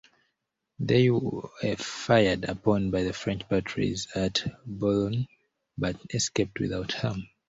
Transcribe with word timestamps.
They 0.79 1.11
were 1.11 1.47
fired 1.77 2.45
upon 2.45 2.89
by 2.89 3.03
the 3.03 3.13
French 3.13 3.47
batteries 3.47 4.07
at 4.15 4.41
Boulogne 4.65 5.27
but 5.77 5.95
escaped 6.11 6.59
without 6.59 6.91
harm. 6.93 7.27